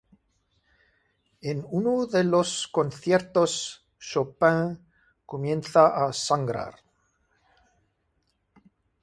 En 1.43 1.61
uno 1.69 2.07
de 2.07 2.23
los 2.23 2.67
conciertos, 2.69 3.85
Chopin 3.99 4.83
comienza 5.27 5.89
a 6.07 6.11
sangrar. 6.11 6.73